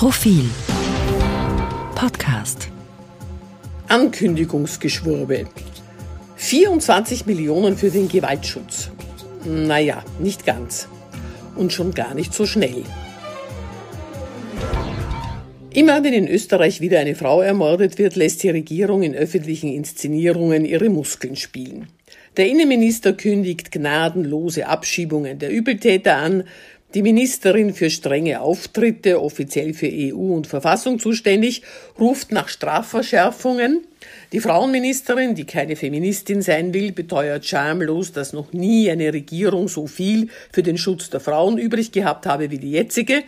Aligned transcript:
Profil 0.00 0.48
Podcast 1.94 2.70
Ankündigungsgeschwurbel. 3.88 5.46
24 6.36 7.26
Millionen 7.26 7.76
für 7.76 7.90
den 7.90 8.08
Gewaltschutz. 8.08 8.92
Naja, 9.44 10.02
nicht 10.18 10.46
ganz. 10.46 10.88
Und 11.54 11.74
schon 11.74 11.92
gar 11.92 12.14
nicht 12.14 12.32
so 12.32 12.46
schnell. 12.46 12.82
Immer 15.74 16.02
wenn 16.02 16.14
in 16.14 16.28
Österreich 16.28 16.80
wieder 16.80 16.98
eine 17.00 17.14
Frau 17.14 17.42
ermordet 17.42 17.98
wird, 17.98 18.16
lässt 18.16 18.42
die 18.42 18.48
Regierung 18.48 19.02
in 19.02 19.14
öffentlichen 19.14 19.70
Inszenierungen 19.70 20.64
ihre 20.64 20.88
Muskeln 20.88 21.36
spielen. 21.36 21.88
Der 22.38 22.48
Innenminister 22.48 23.12
kündigt 23.12 23.70
gnadenlose 23.70 24.66
Abschiebungen 24.66 25.38
der 25.38 25.50
Übeltäter 25.50 26.16
an, 26.16 26.44
die 26.94 27.02
Ministerin 27.02 27.72
für 27.72 27.90
strenge 27.90 28.40
Auftritte, 28.40 29.22
offiziell 29.22 29.74
für 29.74 29.88
EU 29.88 30.34
und 30.34 30.46
Verfassung 30.46 30.98
zuständig, 30.98 31.62
ruft 31.98 32.32
nach 32.32 32.48
Strafverschärfungen. 32.48 33.84
Die 34.32 34.40
Frauenministerin, 34.40 35.34
die 35.34 35.44
keine 35.44 35.76
Feministin 35.76 36.42
sein 36.42 36.74
will, 36.74 36.92
beteuert 36.92 37.44
schamlos, 37.44 38.12
dass 38.12 38.32
noch 38.32 38.52
nie 38.52 38.90
eine 38.90 39.12
Regierung 39.12 39.68
so 39.68 39.86
viel 39.86 40.28
für 40.52 40.62
den 40.62 40.78
Schutz 40.78 41.10
der 41.10 41.20
Frauen 41.20 41.58
übrig 41.58 41.92
gehabt 41.92 42.26
habe 42.26 42.50
wie 42.50 42.58
die 42.58 42.72
jetzige. 42.72 43.22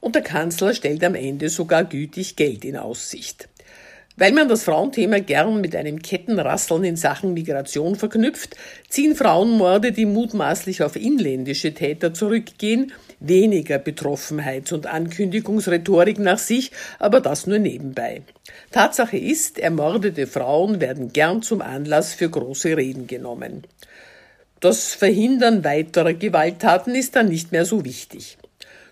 Und 0.00 0.14
der 0.14 0.22
Kanzler 0.22 0.74
stellt 0.74 1.04
am 1.04 1.14
Ende 1.14 1.48
sogar 1.48 1.84
gütig 1.84 2.36
Geld 2.36 2.64
in 2.64 2.76
Aussicht. 2.76 3.48
Weil 4.20 4.32
man 4.32 4.50
das 4.50 4.64
Frauenthema 4.64 5.20
gern 5.20 5.62
mit 5.62 5.74
einem 5.74 6.02
Kettenrasseln 6.02 6.84
in 6.84 6.96
Sachen 6.96 7.32
Migration 7.32 7.96
verknüpft, 7.96 8.54
ziehen 8.90 9.16
Frauenmorde, 9.16 9.92
die 9.92 10.04
mutmaßlich 10.04 10.82
auf 10.82 10.94
inländische 10.94 11.72
Täter 11.72 12.12
zurückgehen, 12.12 12.92
weniger 13.18 13.76
Betroffenheits- 13.76 14.74
und 14.74 14.86
Ankündigungsrhetorik 14.86 16.18
nach 16.18 16.36
sich, 16.36 16.70
aber 16.98 17.22
das 17.22 17.46
nur 17.46 17.60
nebenbei. 17.60 18.20
Tatsache 18.72 19.16
ist, 19.16 19.58
ermordete 19.58 20.26
Frauen 20.26 20.82
werden 20.82 21.14
gern 21.14 21.40
zum 21.40 21.62
Anlass 21.62 22.12
für 22.12 22.28
große 22.28 22.76
Reden 22.76 23.06
genommen. 23.06 23.62
Das 24.60 24.92
Verhindern 24.92 25.64
weiterer 25.64 26.12
Gewalttaten 26.12 26.94
ist 26.94 27.16
dann 27.16 27.30
nicht 27.30 27.52
mehr 27.52 27.64
so 27.64 27.86
wichtig. 27.86 28.36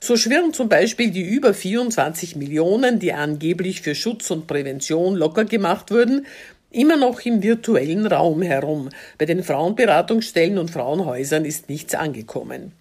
So 0.00 0.16
schwirren 0.16 0.52
zum 0.52 0.68
Beispiel 0.68 1.10
die 1.10 1.22
über 1.22 1.52
24 1.52 2.36
Millionen, 2.36 2.98
die 2.98 3.12
angeblich 3.12 3.82
für 3.82 3.94
Schutz 3.94 4.30
und 4.30 4.46
Prävention 4.46 5.16
locker 5.16 5.44
gemacht 5.44 5.90
wurden, 5.90 6.26
immer 6.70 6.96
noch 6.96 7.20
im 7.20 7.42
virtuellen 7.42 8.06
Raum 8.06 8.42
herum. 8.42 8.90
Bei 9.18 9.24
den 9.24 9.42
Frauenberatungsstellen 9.42 10.58
und 10.58 10.70
Frauenhäusern 10.70 11.44
ist 11.44 11.68
nichts 11.68 11.94
angekommen. 11.94 12.72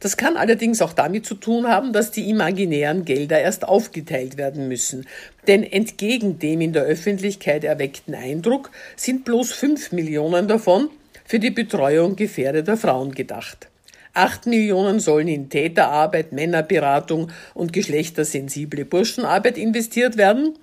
Das 0.00 0.16
kann 0.16 0.36
allerdings 0.36 0.82
auch 0.82 0.92
damit 0.92 1.24
zu 1.24 1.34
tun 1.34 1.68
haben, 1.68 1.92
dass 1.92 2.10
die 2.10 2.28
imaginären 2.28 3.04
Gelder 3.04 3.40
erst 3.40 3.66
aufgeteilt 3.66 4.36
werden 4.36 4.68
müssen. 4.68 5.06
Denn 5.46 5.62
entgegen 5.62 6.38
dem 6.38 6.60
in 6.60 6.72
der 6.72 6.82
Öffentlichkeit 6.82 7.64
erweckten 7.64 8.14
Eindruck 8.14 8.70
sind 8.96 9.24
bloß 9.24 9.52
fünf 9.52 9.92
Millionen 9.92 10.48
davon 10.48 10.90
für 11.24 11.38
die 11.38 11.50
Betreuung 11.50 12.16
gefährdeter 12.16 12.76
Frauen 12.76 13.12
gedacht. 13.12 13.68
Acht 14.16 14.46
Millionen 14.46 15.00
sollen 15.00 15.26
in 15.26 15.50
Täterarbeit, 15.50 16.30
Männerberatung 16.30 17.32
und 17.52 17.72
geschlechtersensible 17.72 18.84
Burschenarbeit 18.84 19.58
investiert 19.58 20.16
werden. 20.16 20.54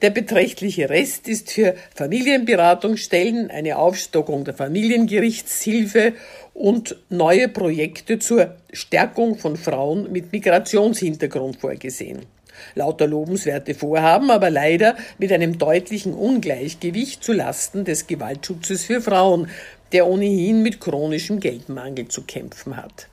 Der 0.00 0.10
beträchtliche 0.10 0.88
Rest 0.88 1.26
ist 1.28 1.50
für 1.50 1.74
Familienberatungsstellen, 1.96 3.50
eine 3.50 3.78
Aufstockung 3.78 4.44
der 4.44 4.54
Familiengerichtshilfe 4.54 6.12
und 6.54 6.96
neue 7.08 7.48
Projekte 7.48 8.20
zur 8.20 8.54
Stärkung 8.72 9.36
von 9.36 9.56
Frauen 9.56 10.12
mit 10.12 10.30
Migrationshintergrund 10.32 11.56
vorgesehen. 11.56 12.20
Lauter 12.74 13.06
lobenswerte 13.06 13.74
Vorhaben, 13.74 14.30
aber 14.30 14.50
leider 14.50 14.96
mit 15.18 15.32
einem 15.32 15.58
deutlichen 15.58 16.14
Ungleichgewicht 16.14 17.22
zu 17.22 17.32
Lasten 17.32 17.84
des 17.84 18.06
Gewaltschutzes 18.06 18.84
für 18.84 19.00
Frauen, 19.00 19.48
der 19.92 20.06
ohnehin 20.06 20.62
mit 20.62 20.80
chronischem 20.80 21.40
Geldmangel 21.40 22.08
zu 22.08 22.22
kämpfen 22.22 22.76
hat. 22.76 23.08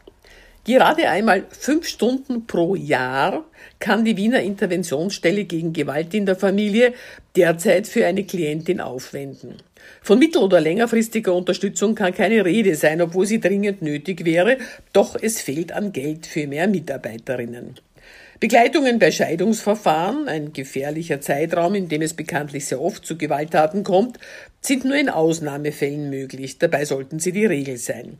Gerade 0.67 1.07
einmal 1.07 1.45
fünf 1.49 1.87
Stunden 1.87 2.45
pro 2.45 2.75
Jahr 2.75 3.45
kann 3.79 4.03
die 4.03 4.17
Wiener 4.17 4.41
Interventionsstelle 4.41 5.45
gegen 5.45 5.71
Gewalt 5.71 6.13
in 6.13 6.25
der 6.25 6.35
Familie 6.35 6.93
derzeit 7.37 7.87
für 7.87 8.05
eine 8.05 8.25
Klientin 8.25 8.81
aufwenden. 8.81 9.55
Von 10.01 10.19
mittel- 10.19 10.41
oder 10.41 10.59
längerfristiger 10.59 11.33
Unterstützung 11.33 11.95
kann 11.95 12.13
keine 12.13 12.43
Rede 12.43 12.75
sein, 12.75 13.01
obwohl 13.01 13.25
sie 13.25 13.39
dringend 13.39 13.81
nötig 13.81 14.25
wäre, 14.25 14.57
doch 14.91 15.15
es 15.15 15.39
fehlt 15.39 15.71
an 15.71 15.93
Geld 15.93 16.25
für 16.25 16.47
mehr 16.47 16.67
Mitarbeiterinnen. 16.67 17.75
Begleitungen 18.39 18.99
bei 18.99 19.09
Scheidungsverfahren, 19.09 20.27
ein 20.27 20.53
gefährlicher 20.53 21.21
Zeitraum, 21.21 21.73
in 21.73 21.89
dem 21.89 22.03
es 22.03 22.13
bekanntlich 22.13 22.67
sehr 22.67 22.79
oft 22.79 23.03
zu 23.03 23.17
Gewalttaten 23.17 23.83
kommt, 23.83 24.19
sind 24.61 24.85
nur 24.85 24.95
in 24.95 25.09
Ausnahmefällen 25.09 26.09
möglich. 26.09 26.59
Dabei 26.59 26.85
sollten 26.85 27.19
sie 27.19 27.31
die 27.31 27.47
Regel 27.47 27.77
sein. 27.77 28.19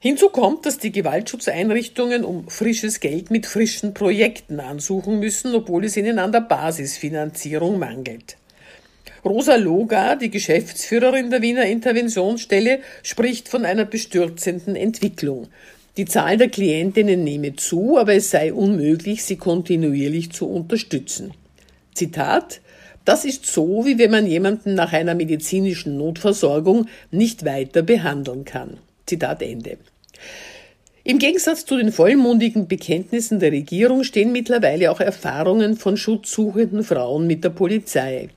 Hinzu 0.00 0.30
kommt, 0.30 0.64
dass 0.64 0.78
die 0.78 0.92
Gewaltschutzeinrichtungen 0.92 2.24
um 2.24 2.48
frisches 2.48 3.00
Geld 3.00 3.30
mit 3.30 3.46
frischen 3.46 3.94
Projekten 3.94 4.60
ansuchen 4.60 5.18
müssen, 5.18 5.54
obwohl 5.54 5.84
es 5.84 5.96
ihnen 5.96 6.18
an 6.18 6.32
der 6.32 6.42
Basisfinanzierung 6.42 7.78
mangelt. 7.78 8.36
Rosa 9.24 9.56
Loga, 9.56 10.14
die 10.14 10.30
Geschäftsführerin 10.30 11.30
der 11.30 11.42
Wiener 11.42 11.66
Interventionsstelle, 11.66 12.78
spricht 13.02 13.48
von 13.48 13.64
einer 13.64 13.84
bestürzenden 13.84 14.76
Entwicklung. 14.76 15.48
Die 15.98 16.04
Zahl 16.04 16.36
der 16.36 16.48
Klientinnen 16.48 17.24
nehme 17.24 17.56
zu, 17.56 17.98
aber 17.98 18.14
es 18.14 18.30
sei 18.30 18.52
unmöglich, 18.52 19.24
sie 19.24 19.34
kontinuierlich 19.34 20.30
zu 20.30 20.48
unterstützen. 20.48 21.32
Zitat 21.92 22.60
Das 23.04 23.24
ist 23.24 23.46
so, 23.46 23.84
wie 23.84 23.98
wenn 23.98 24.12
man 24.12 24.24
jemanden 24.24 24.76
nach 24.76 24.92
einer 24.92 25.16
medizinischen 25.16 25.96
Notversorgung 25.96 26.86
nicht 27.10 27.44
weiter 27.44 27.82
behandeln 27.82 28.44
kann. 28.44 28.78
Zitat 29.06 29.42
Ende. 29.42 29.78
Im 31.02 31.18
Gegensatz 31.18 31.66
zu 31.66 31.76
den 31.76 31.90
vollmundigen 31.90 32.68
Bekenntnissen 32.68 33.40
der 33.40 33.50
Regierung 33.50 34.04
stehen 34.04 34.30
mittlerweile 34.30 34.92
auch 34.92 35.00
Erfahrungen 35.00 35.76
von 35.76 35.96
schutzsuchenden 35.96 36.84
Frauen 36.84 37.26
mit 37.26 37.42
der 37.42 37.50
Polizei. 37.50 38.28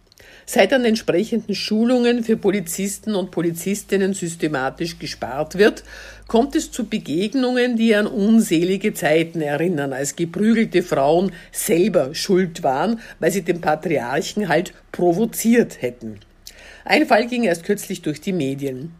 Seit 0.53 0.73
an 0.73 0.83
entsprechenden 0.83 1.55
Schulungen 1.55 2.25
für 2.25 2.35
Polizisten 2.35 3.15
und 3.15 3.31
Polizistinnen 3.31 4.13
systematisch 4.13 4.99
gespart 4.99 5.57
wird, 5.57 5.85
kommt 6.27 6.57
es 6.57 6.71
zu 6.71 6.89
Begegnungen, 6.89 7.77
die 7.77 7.95
an 7.95 8.05
unselige 8.05 8.93
Zeiten 8.93 9.39
erinnern, 9.39 9.93
als 9.93 10.17
geprügelte 10.17 10.83
Frauen 10.83 11.31
selber 11.53 12.13
schuld 12.13 12.63
waren, 12.63 12.99
weil 13.19 13.31
sie 13.31 13.43
den 13.43 13.61
Patriarchen 13.61 14.49
halt 14.49 14.73
provoziert 14.91 15.81
hätten. 15.81 16.19
Ein 16.83 17.05
Fall 17.05 17.27
ging 17.27 17.43
erst 17.43 17.63
kürzlich 17.63 18.01
durch 18.01 18.19
die 18.19 18.33
Medien. 18.33 18.91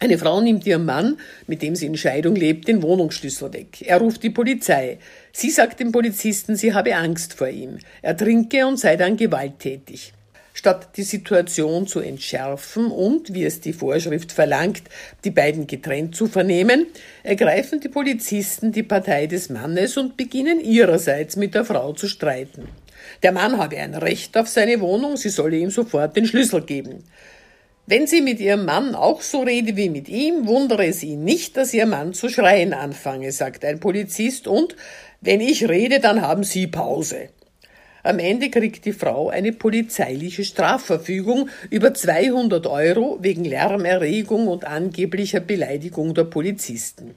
Eine 0.00 0.18
Frau 0.18 0.40
nimmt 0.40 0.66
ihrem 0.66 0.84
Mann, 0.84 1.18
mit 1.46 1.62
dem 1.62 1.76
sie 1.76 1.86
in 1.86 1.96
Scheidung 1.96 2.34
lebt, 2.34 2.66
den 2.66 2.82
Wohnungsschlüssel 2.82 3.52
weg. 3.52 3.82
Er 3.82 3.98
ruft 3.98 4.24
die 4.24 4.30
Polizei. 4.30 4.98
Sie 5.30 5.50
sagt 5.50 5.78
dem 5.78 5.92
Polizisten, 5.92 6.56
sie 6.56 6.74
habe 6.74 6.96
Angst 6.96 7.34
vor 7.34 7.50
ihm. 7.50 7.78
Er 8.02 8.16
trinke 8.16 8.66
und 8.66 8.80
sei 8.80 8.96
dann 8.96 9.16
gewalttätig. 9.16 10.12
Statt 10.56 10.96
die 10.96 11.02
Situation 11.02 11.86
zu 11.86 12.00
entschärfen 12.00 12.86
und, 12.90 13.34
wie 13.34 13.44
es 13.44 13.60
die 13.60 13.74
Vorschrift 13.74 14.32
verlangt, 14.32 14.84
die 15.22 15.30
beiden 15.30 15.66
getrennt 15.66 16.16
zu 16.16 16.28
vernehmen, 16.28 16.86
ergreifen 17.22 17.80
die 17.80 17.90
Polizisten 17.90 18.72
die 18.72 18.82
Partei 18.82 19.26
des 19.26 19.50
Mannes 19.50 19.98
und 19.98 20.16
beginnen 20.16 20.58
ihrerseits 20.58 21.36
mit 21.36 21.54
der 21.54 21.66
Frau 21.66 21.92
zu 21.92 22.08
streiten. 22.08 22.68
Der 23.22 23.32
Mann 23.32 23.58
habe 23.58 23.76
ein 23.76 23.94
Recht 23.94 24.34
auf 24.38 24.48
seine 24.48 24.80
Wohnung, 24.80 25.18
sie 25.18 25.28
solle 25.28 25.58
ihm 25.58 25.68
sofort 25.68 26.16
den 26.16 26.24
Schlüssel 26.24 26.62
geben. 26.62 27.04
Wenn 27.84 28.06
sie 28.06 28.22
mit 28.22 28.40
ihrem 28.40 28.64
Mann 28.64 28.94
auch 28.94 29.20
so 29.20 29.42
rede 29.42 29.76
wie 29.76 29.90
mit 29.90 30.08
ihm, 30.08 30.46
wundere 30.46 30.86
ihn 30.86 31.22
nicht, 31.22 31.58
dass 31.58 31.74
ihr 31.74 31.84
Mann 31.84 32.14
zu 32.14 32.30
schreien 32.30 32.72
anfange, 32.72 33.30
sagt 33.30 33.62
ein 33.62 33.78
Polizist, 33.78 34.48
und 34.48 34.74
wenn 35.20 35.42
ich 35.42 35.68
rede, 35.68 36.00
dann 36.00 36.22
haben 36.22 36.44
Sie 36.44 36.66
Pause. 36.66 37.28
Am 38.06 38.20
Ende 38.20 38.50
kriegt 38.50 38.84
die 38.84 38.92
Frau 38.92 39.30
eine 39.30 39.52
polizeiliche 39.52 40.44
Strafverfügung 40.44 41.48
über 41.70 41.92
200 41.92 42.64
Euro 42.68 43.18
wegen 43.20 43.44
Lärmerregung 43.44 44.46
und 44.46 44.64
angeblicher 44.64 45.40
Beleidigung 45.40 46.14
der 46.14 46.22
Polizisten. 46.22 47.16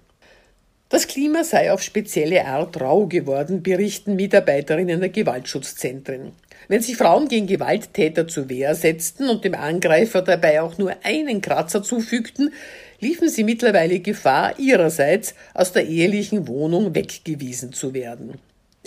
Das 0.89 1.05
Klima 1.05 1.43
sei 1.43 1.71
auf 1.71 1.83
spezielle 1.83 2.43
Art 2.47 2.81
rau 2.81 3.05
geworden, 3.05 3.61
berichten 3.61 4.15
Mitarbeiterinnen 4.15 4.99
der 4.99 5.09
Gewaltschutzzentren. 5.09 6.31
Wenn 6.67 6.81
sich 6.81 6.97
Frauen 6.97 7.27
gegen 7.27 7.45
Gewalttäter 7.45 8.27
zur 8.27 8.49
Wehr 8.49 8.73
setzten 8.73 9.29
und 9.29 9.45
dem 9.45 9.53
Angreifer 9.53 10.23
dabei 10.23 10.59
auch 10.63 10.79
nur 10.79 10.95
einen 11.03 11.41
Kratzer 11.41 11.83
zufügten, 11.83 12.51
liefen 12.99 13.29
sie 13.29 13.43
mittlerweile 13.43 13.99
Gefahr, 13.99 14.57
ihrerseits 14.57 15.35
aus 15.53 15.71
der 15.71 15.85
ehelichen 15.85 16.47
Wohnung 16.47 16.95
weggewiesen 16.95 17.73
zu 17.73 17.93
werden. 17.93 18.39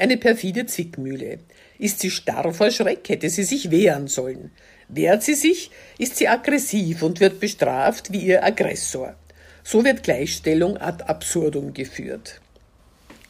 Eine 0.03 0.17
perfide 0.17 0.67
Zwickmühle. 0.67 1.39
Ist 1.79 2.01
sie 2.01 2.11
starr 2.11 2.53
vor 2.53 2.73
Schreck, 2.73 3.09
hätte 3.09 3.31
sie 3.31 3.45
sich 3.45 3.71
wehren 3.71 4.09
sollen. 4.09 4.51
Wehrt 4.89 5.23
sie 5.23 5.35
sich, 5.35 5.71
ist 5.97 6.17
sie 6.17 6.27
aggressiv 6.27 7.05
und 7.05 7.21
wird 7.21 7.39
bestraft 7.39 8.13
wie 8.13 8.19
ihr 8.19 8.43
Aggressor. 8.43 9.15
So 9.63 9.85
wird 9.85 10.03
Gleichstellung 10.03 10.77
ad 10.77 11.05
absurdum 11.05 11.73
geführt. 11.73 12.41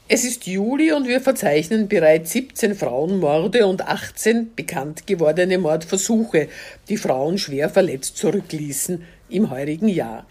Es 0.08 0.24
ist 0.24 0.46
Juli 0.46 0.92
und 0.92 1.06
wir 1.06 1.20
verzeichnen 1.20 1.88
bereits 1.88 2.32
17 2.32 2.74
Frauenmorde 2.74 3.66
und 3.66 3.86
18 3.86 4.54
bekannt 4.54 5.06
gewordene 5.06 5.58
Mordversuche, 5.58 6.48
die 6.88 6.96
Frauen 6.96 7.36
schwer 7.36 7.68
verletzt 7.68 8.16
zurückließen 8.16 9.04
im 9.28 9.50
heurigen 9.50 9.88
Jahr. 9.88 10.26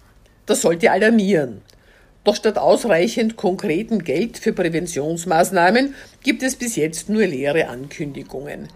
Das 0.47 0.61
sollte 0.61 0.89
alarmieren. 0.89 1.61
Doch 2.23 2.35
statt 2.35 2.59
ausreichend 2.59 3.35
konkreten 3.35 4.03
Geld 4.03 4.37
für 4.37 4.53
Präventionsmaßnahmen 4.53 5.95
gibt 6.21 6.43
es 6.43 6.55
bis 6.55 6.75
jetzt 6.75 7.09
nur 7.09 7.25
leere 7.25 7.67
Ankündigungen. 7.67 8.67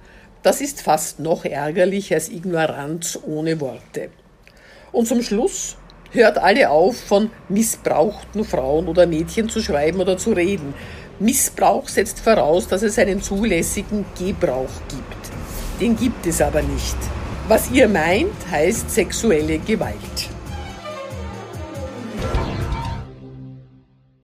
Das 0.42 0.62
ist 0.62 0.81
fast 0.81 1.19
noch 1.19 1.45
ärgerlich 1.45 2.12
als 2.13 2.30
Ignoranz 2.30 3.19
ohne 3.24 3.59
Worte. 3.62 4.09
Und 4.92 5.07
zum 5.07 5.21
Schluss 5.21 5.77
hört 6.12 6.39
alle 6.39 6.69
auf, 6.69 6.97
von 6.97 7.30
missbrauchten 7.50 8.45
Frauen 8.45 8.88
oder 8.88 9.06
Mädchen 9.06 9.50
zu 9.50 9.62
schreiben 9.62 10.00
oder 10.00 10.18
zu 10.18 10.31
reden. 10.31 10.74
Missbrauch 11.19 11.88
setzt 11.88 12.19
voraus, 12.21 12.68
dass 12.68 12.81
es 12.81 12.97
einen 12.97 13.21
zulässigen 13.21 14.06
Gebrauch 14.18 14.69
gibt. 14.89 15.81
Den 15.81 15.95
gibt 15.95 16.25
es 16.25 16.42
aber 16.42 16.62
nicht. 16.62 16.97
Was 17.47 17.69
ihr 17.71 17.88
meint, 17.88 18.33
heißt 18.50 18.89
sexuelle 18.89 19.59
Gewalt. 19.59 20.35